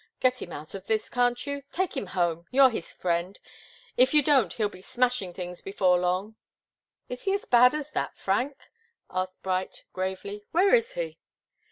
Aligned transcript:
Get 0.19 0.41
him 0.41 0.51
out 0.51 0.73
of 0.73 0.87
this, 0.87 1.09
can't 1.09 1.45
you? 1.45 1.61
Take 1.71 1.95
him 1.95 2.07
home 2.07 2.47
you're 2.49 2.71
his 2.71 2.91
friend. 2.91 3.37
If 3.97 4.15
you 4.15 4.23
don't 4.23 4.51
he'll 4.53 4.67
be 4.67 4.81
smashing 4.81 5.31
things 5.35 5.61
before 5.61 5.99
long." 5.99 6.37
"Is 7.07 7.25
he 7.25 7.35
as 7.35 7.45
bad 7.45 7.75
as 7.75 7.91
that, 7.91 8.17
Frank?" 8.17 8.57
asked 9.11 9.43
Bright, 9.43 9.83
gravely. 9.93 10.43
"Where 10.53 10.73
is 10.73 10.93
he?" 10.93 11.19